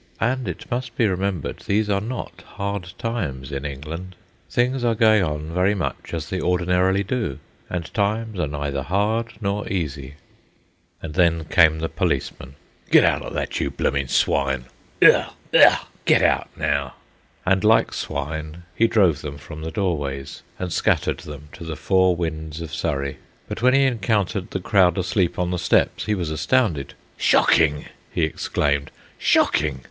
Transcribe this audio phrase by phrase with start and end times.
[0.19, 4.15] And, it must be remembered, these are not hard times in England.
[4.49, 7.37] Things are going on very much as they ordinarily do,
[7.69, 10.15] and times are neither hard nor easy.
[11.03, 12.55] And then came the policeman.
[12.89, 14.65] "Get outa that, you bloomin' swine!
[15.03, 15.27] Eigh!
[15.53, 15.77] eigh!
[16.05, 16.95] Get out now!"
[17.45, 22.15] And like swine he drove them from the doorways and scattered them to the four
[22.15, 23.19] winds of Surrey.
[23.47, 26.95] But when he encountered the crowd asleep on the steps he was astounded.
[27.19, 28.89] "Shocking!" he exclaimed.
[29.19, 29.79] "Shocking!